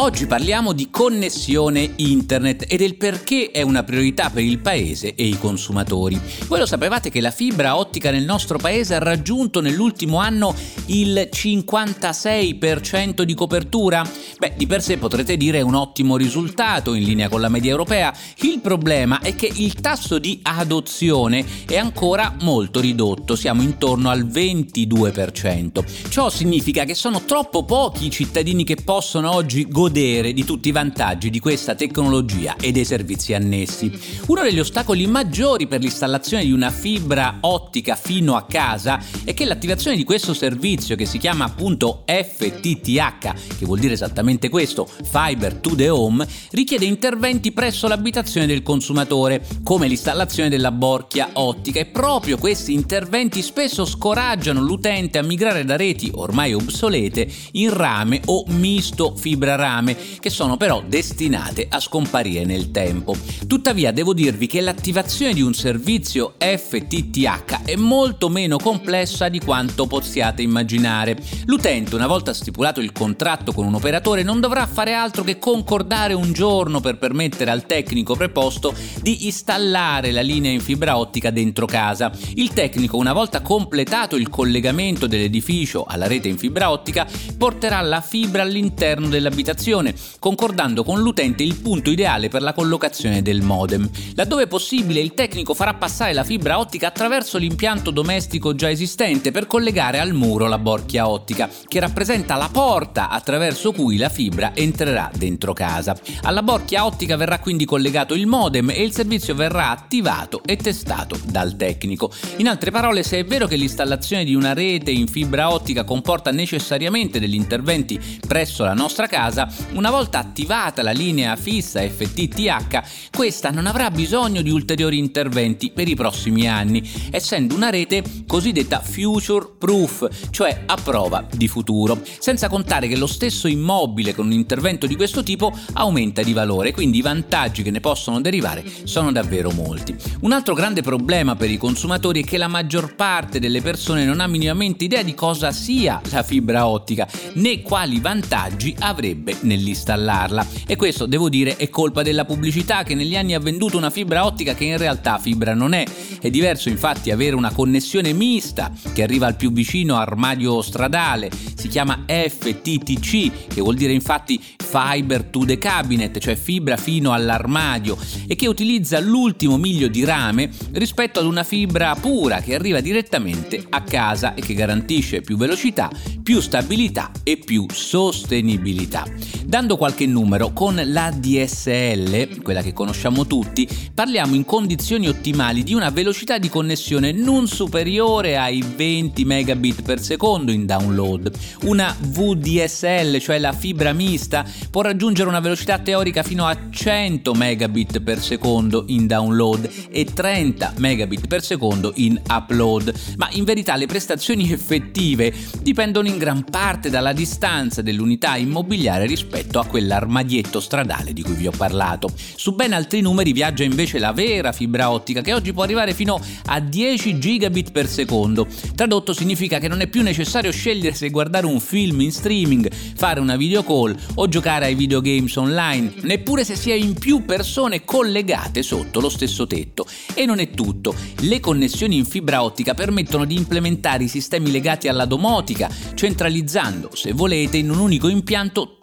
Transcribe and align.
Oggi 0.00 0.28
parliamo 0.28 0.72
di 0.74 0.90
connessione 0.90 1.94
internet 1.96 2.66
e 2.68 2.76
del 2.76 2.94
perché 2.94 3.50
è 3.50 3.62
una 3.62 3.82
priorità 3.82 4.30
per 4.30 4.44
il 4.44 4.60
paese 4.60 5.16
e 5.16 5.26
i 5.26 5.36
consumatori. 5.36 6.16
Voi 6.46 6.60
lo 6.60 6.66
sapevate 6.66 7.10
che 7.10 7.20
la 7.20 7.32
fibra 7.32 7.76
ottica 7.76 8.12
nel 8.12 8.22
nostro 8.22 8.58
paese 8.58 8.94
ha 8.94 9.00
raggiunto 9.00 9.60
nell'ultimo 9.60 10.18
anno 10.18 10.54
il 10.86 11.28
56% 11.32 13.22
di 13.22 13.34
copertura? 13.34 14.08
Beh, 14.38 14.54
di 14.56 14.68
per 14.68 14.82
sé 14.82 14.98
potrete 14.98 15.36
dire 15.36 15.62
un 15.62 15.74
ottimo 15.74 16.16
risultato 16.16 16.94
in 16.94 17.02
linea 17.02 17.28
con 17.28 17.40
la 17.40 17.48
media 17.48 17.72
europea. 17.72 18.14
Il 18.42 18.60
problema 18.60 19.18
è 19.18 19.34
che 19.34 19.50
il 19.52 19.74
tasso 19.74 20.20
di 20.20 20.38
adozione 20.42 21.44
è 21.66 21.76
ancora 21.76 22.36
molto 22.42 22.78
ridotto, 22.78 23.34
siamo 23.34 23.62
intorno 23.62 24.10
al 24.10 24.24
22%. 24.24 26.08
Ciò 26.08 26.30
significa 26.30 26.84
che 26.84 26.94
sono 26.94 27.22
troppo 27.22 27.64
pochi 27.64 28.06
i 28.06 28.10
cittadini 28.10 28.62
che 28.62 28.76
possono 28.76 29.34
oggi 29.34 29.66
godere 29.66 29.86
godere 29.88 30.34
di 30.34 30.44
tutti 30.44 30.68
i 30.68 30.72
vantaggi 30.72 31.30
di 31.30 31.40
questa 31.40 31.74
tecnologia 31.74 32.56
e 32.60 32.72
dei 32.72 32.84
servizi 32.84 33.32
annessi. 33.32 33.90
Uno 34.26 34.42
degli 34.42 34.60
ostacoli 34.60 35.06
maggiori 35.06 35.66
per 35.66 35.80
l'installazione 35.80 36.44
di 36.44 36.52
una 36.52 36.70
fibra 36.70 37.38
ottica 37.40 37.96
fino 37.96 38.36
a 38.36 38.44
casa 38.44 39.02
è 39.24 39.32
che 39.32 39.46
l'attivazione 39.46 39.96
di 39.96 40.04
questo 40.04 40.34
servizio 40.34 40.94
che 40.94 41.06
si 41.06 41.16
chiama 41.16 41.46
appunto 41.46 42.04
FTTH, 42.04 43.56
che 43.58 43.64
vuol 43.64 43.78
dire 43.78 43.94
esattamente 43.94 44.50
questo, 44.50 44.86
Fiber 44.86 45.54
to 45.54 45.74
the 45.74 45.88
Home, 45.88 46.26
richiede 46.50 46.84
interventi 46.84 47.52
presso 47.52 47.88
l'abitazione 47.88 48.46
del 48.46 48.62
consumatore, 48.62 49.42
come 49.62 49.88
l'installazione 49.88 50.50
della 50.50 50.70
borchia 50.70 51.30
ottica 51.32 51.80
e 51.80 51.86
proprio 51.86 52.36
questi 52.36 52.74
interventi 52.74 53.40
spesso 53.40 53.86
scoraggiano 53.86 54.60
l'utente 54.60 55.16
a 55.16 55.22
migrare 55.22 55.64
da 55.64 55.76
reti 55.76 56.10
ormai 56.14 56.52
obsolete 56.52 57.26
in 57.52 57.72
rame 57.72 58.20
o 58.26 58.44
misto 58.48 59.14
fibra 59.16 59.54
rame 59.54 59.76
rame 59.78 59.96
che 60.18 60.30
sono 60.30 60.56
però 60.56 60.82
destinate 60.86 61.66
a 61.70 61.80
scomparire 61.80 62.44
nel 62.44 62.70
tempo. 62.70 63.16
Tuttavia 63.46 63.92
devo 63.92 64.12
dirvi 64.12 64.46
che 64.46 64.60
l'attivazione 64.60 65.32
di 65.32 65.42
un 65.42 65.54
servizio 65.54 66.34
FTTH 66.38 67.64
è 67.64 67.76
molto 67.76 68.28
meno 68.28 68.58
complessa 68.58 69.28
di 69.28 69.40
quanto 69.40 69.86
possiate 69.86 70.42
immaginare. 70.42 71.16
L'utente 71.46 71.94
una 71.94 72.06
volta 72.06 72.34
stipulato 72.34 72.80
il 72.80 72.92
contratto 72.92 73.52
con 73.52 73.66
un 73.66 73.74
operatore 73.74 74.22
non 74.22 74.40
dovrà 74.40 74.66
fare 74.66 74.92
altro 74.92 75.22
che 75.22 75.38
concordare 75.38 76.14
un 76.14 76.32
giorno 76.32 76.80
per 76.80 76.98
permettere 76.98 77.50
al 77.50 77.66
tecnico 77.66 78.16
preposto 78.16 78.74
di 79.00 79.26
installare 79.26 80.10
la 80.10 80.20
linea 80.20 80.50
in 80.50 80.60
fibra 80.60 80.98
ottica 80.98 81.30
dentro 81.30 81.66
casa. 81.66 82.10
Il 82.34 82.52
tecnico 82.52 82.96
una 82.96 83.12
volta 83.12 83.40
completato 83.40 84.16
il 84.16 84.28
collegamento 84.28 85.06
dell'edificio 85.06 85.84
alla 85.84 86.06
rete 86.06 86.28
in 86.28 86.38
fibra 86.38 86.70
ottica 86.70 87.06
porterà 87.36 87.80
la 87.80 88.00
fibra 88.00 88.42
all'interno 88.42 89.08
dell'abitazione 89.08 89.57
collocazione, 89.58 89.94
concordando 90.20 90.84
con 90.84 91.00
l'utente 91.00 91.42
il 91.42 91.56
punto 91.56 91.90
ideale 91.90 92.28
per 92.28 92.42
la 92.42 92.52
collocazione 92.52 93.22
del 93.22 93.42
modem. 93.42 93.88
Laddove 94.14 94.46
possibile 94.46 95.00
il 95.00 95.14
tecnico 95.14 95.52
farà 95.52 95.74
passare 95.74 96.12
la 96.12 96.24
fibra 96.24 96.58
ottica 96.58 96.86
attraverso 96.86 97.38
l'impianto 97.38 97.90
domestico 97.90 98.54
già 98.54 98.70
esistente 98.70 99.32
per 99.32 99.46
collegare 99.46 99.98
al 99.98 100.14
muro 100.14 100.46
la 100.46 100.58
borchia 100.58 101.08
ottica, 101.08 101.50
che 101.66 101.80
rappresenta 101.80 102.36
la 102.36 102.48
porta 102.50 103.08
attraverso 103.08 103.72
cui 103.72 103.96
la 103.96 104.08
fibra 104.08 104.52
entrerà 104.54 105.10
dentro 105.14 105.52
casa. 105.52 105.96
Alla 106.22 106.42
borchia 106.42 106.84
ottica 106.84 107.16
verrà 107.16 107.40
quindi 107.40 107.64
collegato 107.64 108.14
il 108.14 108.26
modem 108.26 108.70
e 108.70 108.82
il 108.82 108.92
servizio 108.92 109.34
verrà 109.34 109.70
attivato 109.70 110.40
e 110.44 110.56
testato 110.56 111.18
dal 111.26 111.56
tecnico. 111.56 112.12
In 112.36 112.48
altre 112.48 112.70
parole, 112.70 113.02
se 113.02 113.18
è 113.18 113.24
vero 113.24 113.46
che 113.46 113.56
l'installazione 113.56 114.24
di 114.24 114.34
una 114.34 114.52
rete 114.52 114.90
in 114.90 115.08
fibra 115.08 115.50
ottica 115.50 115.84
comporta 115.84 116.30
necessariamente 116.30 117.18
degli 117.18 117.34
interventi 117.34 117.98
presso 118.26 118.62
la 118.64 118.74
nostra 118.74 119.06
casa, 119.06 119.47
una 119.72 119.90
volta 119.90 120.18
attivata 120.18 120.82
la 120.82 120.90
linea 120.90 121.36
fissa 121.36 121.80
FTTH, 121.80 123.10
questa 123.14 123.50
non 123.50 123.66
avrà 123.66 123.90
bisogno 123.90 124.42
di 124.42 124.50
ulteriori 124.50 124.98
interventi 124.98 125.70
per 125.70 125.88
i 125.88 125.94
prossimi 125.94 126.48
anni, 126.48 126.88
essendo 127.10 127.54
una 127.54 127.70
rete 127.70 128.02
cosiddetta 128.26 128.80
future 128.80 129.46
proof, 129.58 130.08
cioè 130.30 130.62
a 130.66 130.76
prova 130.76 131.26
di 131.32 131.48
futuro, 131.48 132.00
senza 132.18 132.48
contare 132.48 132.88
che 132.88 132.96
lo 132.96 133.06
stesso 133.06 133.48
immobile 133.48 134.14
con 134.14 134.26
un 134.26 134.32
intervento 134.32 134.86
di 134.86 134.96
questo 134.96 135.22
tipo 135.22 135.56
aumenta 135.74 136.22
di 136.22 136.32
valore, 136.32 136.72
quindi 136.72 136.98
i 136.98 137.02
vantaggi 137.02 137.62
che 137.62 137.70
ne 137.70 137.80
possono 137.80 138.20
derivare 138.20 138.64
sono 138.84 139.12
davvero 139.12 139.50
molti. 139.50 139.96
Un 140.20 140.32
altro 140.32 140.54
grande 140.54 140.82
problema 140.82 141.36
per 141.36 141.50
i 141.50 141.56
consumatori 141.56 142.22
è 142.22 142.24
che 142.24 142.36
la 142.36 142.48
maggior 142.48 142.94
parte 142.94 143.38
delle 143.38 143.62
persone 143.62 144.04
non 144.04 144.20
ha 144.20 144.26
minimamente 144.26 144.84
idea 144.84 145.02
di 145.02 145.14
cosa 145.14 145.52
sia 145.52 146.00
la 146.10 146.22
fibra 146.22 146.66
ottica, 146.66 147.08
né 147.34 147.62
quali 147.62 148.00
vantaggi 148.00 148.74
avrebbe 148.78 149.37
nell'installarla 149.40 150.46
e 150.66 150.76
questo 150.76 151.06
devo 151.06 151.28
dire 151.28 151.56
è 151.56 151.68
colpa 151.70 152.02
della 152.02 152.24
pubblicità 152.24 152.82
che 152.82 152.94
negli 152.94 153.16
anni 153.16 153.34
ha 153.34 153.40
venduto 153.40 153.76
una 153.76 153.90
fibra 153.90 154.24
ottica 154.24 154.54
che 154.54 154.64
in 154.64 154.76
realtà 154.76 155.18
fibra 155.18 155.54
non 155.54 155.72
è. 155.72 155.84
È 156.20 156.30
diverso 156.30 156.68
infatti 156.68 157.10
avere 157.10 157.36
una 157.36 157.52
connessione 157.52 158.12
mista 158.12 158.72
che 158.92 159.02
arriva 159.02 159.26
al 159.26 159.36
più 159.36 159.52
vicino 159.52 159.96
armadio 159.96 160.60
stradale, 160.62 161.30
si 161.54 161.68
chiama 161.68 162.04
FTTC 162.06 163.48
che 163.48 163.60
vuol 163.60 163.76
dire 163.76 163.92
infatti 163.92 164.40
Fiber 164.68 165.24
to 165.24 165.44
the 165.46 165.56
Cabinet, 165.56 166.18
cioè 166.18 166.36
fibra 166.36 166.76
fino 166.76 167.12
all'armadio 167.12 167.96
e 168.26 168.34
che 168.36 168.46
utilizza 168.48 169.00
l'ultimo 169.00 169.56
miglio 169.56 169.88
di 169.88 170.04
rame 170.04 170.50
rispetto 170.72 171.20
ad 171.20 171.26
una 171.26 171.42
fibra 171.42 171.94
pura 171.94 172.40
che 172.40 172.54
arriva 172.54 172.80
direttamente 172.80 173.64
a 173.70 173.82
casa 173.82 174.34
e 174.34 174.42
che 174.42 174.54
garantisce 174.54 175.22
più 175.22 175.36
velocità, 175.38 175.90
più 176.22 176.40
stabilità 176.40 177.10
e 177.22 177.38
più 177.38 177.66
sostenibilità. 177.72 179.06
Dando 179.48 179.78
qualche 179.78 180.04
numero, 180.04 180.52
con 180.52 180.78
la 180.84 181.10
DSL, 181.10 182.42
quella 182.42 182.60
che 182.60 182.74
conosciamo 182.74 183.26
tutti, 183.26 183.66
parliamo 183.94 184.34
in 184.34 184.44
condizioni 184.44 185.08
ottimali 185.08 185.62
di 185.62 185.72
una 185.72 185.88
velocità 185.88 186.36
di 186.36 186.50
connessione 186.50 187.12
non 187.12 187.46
superiore 187.46 188.36
ai 188.36 188.62
20 188.62 189.24
megabit 189.24 189.80
per 189.80 190.02
secondo 190.02 190.52
in 190.52 190.66
download. 190.66 191.32
Una 191.62 191.96
VDSL, 191.98 193.16
cioè 193.20 193.38
la 193.38 193.52
fibra 193.52 193.94
mista, 193.94 194.44
può 194.70 194.82
raggiungere 194.82 195.30
una 195.30 195.40
velocità 195.40 195.78
teorica 195.78 196.22
fino 196.22 196.44
a 196.44 196.68
100 196.68 197.32
megabit 197.32 198.00
per 198.00 198.20
secondo 198.20 198.84
in 198.88 199.06
download 199.06 199.66
e 199.88 200.04
30 200.04 200.74
megabit 200.76 201.26
per 201.26 201.42
secondo 201.42 201.92
in 201.94 202.20
upload, 202.28 202.92
ma 203.16 203.30
in 203.32 203.44
verità 203.44 203.76
le 203.76 203.86
prestazioni 203.86 204.52
effettive 204.52 205.32
dipendono 205.62 206.06
in 206.06 206.18
gran 206.18 206.44
parte 206.44 206.90
dalla 206.90 207.14
distanza 207.14 207.80
dell'unità 207.80 208.36
immobiliare 208.36 209.06
rispetto 209.06 209.36
rispetto 209.38 209.60
a 209.60 209.66
quell'armadietto 209.66 210.58
stradale 210.58 211.12
di 211.12 211.22
cui 211.22 211.34
vi 211.34 211.46
ho 211.46 211.52
parlato. 211.56 212.10
Su 212.14 212.54
ben 212.54 212.72
altri 212.72 213.00
numeri 213.00 213.32
viaggia 213.32 213.62
invece 213.62 213.98
la 213.98 214.12
vera 214.12 214.50
fibra 214.52 214.90
ottica 214.90 215.20
che 215.20 215.32
oggi 215.32 215.52
può 215.52 215.62
arrivare 215.62 215.94
fino 215.94 216.20
a 216.46 216.58
10 216.58 217.18
gigabit 217.18 217.70
per 217.70 217.86
secondo. 217.86 218.46
Tradotto 218.74 219.12
significa 219.12 219.58
che 219.58 219.68
non 219.68 219.80
è 219.80 219.86
più 219.86 220.02
necessario 220.02 220.50
scegliere 220.50 220.94
se 220.94 221.10
guardare 221.10 221.46
un 221.46 221.60
film 221.60 222.00
in 222.00 222.10
streaming, 222.10 222.68
fare 222.96 223.20
una 223.20 223.36
video 223.36 223.62
call 223.62 223.96
o 224.14 224.28
giocare 224.28 224.66
ai 224.66 224.74
videogames 224.74 225.36
online, 225.36 225.92
neppure 226.02 226.44
se 226.44 226.56
si 226.56 226.70
è 226.70 226.74
in 226.74 226.94
più 226.94 227.24
persone 227.24 227.84
collegate 227.84 228.62
sotto 228.62 229.00
lo 229.00 229.08
stesso 229.08 229.46
tetto. 229.46 229.86
E 230.14 230.26
non 230.26 230.40
è 230.40 230.50
tutto. 230.50 230.94
Le 231.20 231.38
connessioni 231.38 231.96
in 231.96 232.06
fibra 232.06 232.42
ottica 232.42 232.74
permettono 232.74 233.24
di 233.24 233.36
implementare 233.36 234.04
i 234.04 234.08
sistemi 234.08 234.50
legati 234.50 234.88
alla 234.88 235.04
domotica, 235.04 235.70
centralizzando, 235.94 236.90
se 236.94 237.12
volete, 237.12 237.56
in 237.56 237.70
un 237.70 237.78
unico 237.78 238.08
impianto 238.08 238.78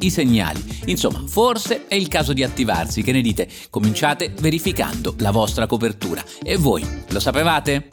i 0.00 0.10
segnali. 0.10 0.62
Insomma, 0.86 1.22
forse 1.26 1.86
è 1.86 1.94
il 1.94 2.08
caso 2.08 2.32
di 2.32 2.42
attivarsi. 2.42 3.02
Che 3.02 3.12
ne 3.12 3.20
dite? 3.20 3.48
Cominciate 3.70 4.32
verificando 4.40 5.14
la 5.18 5.30
vostra 5.30 5.66
copertura. 5.66 6.22
E 6.42 6.56
voi, 6.56 6.84
lo 7.08 7.20
sapevate? 7.20 7.88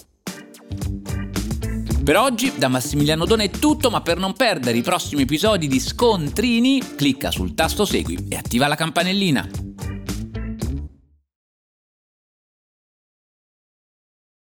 Per 2.03 2.18
oggi 2.18 2.53
da 2.57 2.69
Massimiliano 2.69 3.25
Dona 3.25 3.44
è 3.44 3.50
tutto, 3.51 3.89
ma 3.89 4.01
per 4.01 4.18
non 4.18 4.33
perdere 4.33 4.77
i 4.77 4.81
prossimi 4.81 5.23
episodi 5.23 5.68
di 5.68 5.79
Scontrini, 5.79 6.81
clicca 6.95 7.29
sul 7.29 7.53
tasto 7.53 7.85
Segui 7.85 8.25
e 8.29 8.35
attiva 8.35 8.68
la 8.68 8.75
campanellina. 8.75 9.69